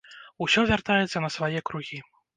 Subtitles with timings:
[0.45, 2.05] Усё вяртаецца на свае кругі.